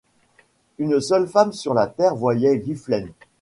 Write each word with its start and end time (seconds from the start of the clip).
Une 0.79 0.99
seule 0.99 1.27
femme 1.27 1.53
sur 1.53 1.75
la 1.75 1.85
terre 1.85 2.15
voyait 2.15 2.57
Gwynplaine. 2.57 3.11